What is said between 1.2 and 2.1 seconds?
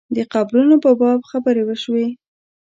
خبرې وشوې.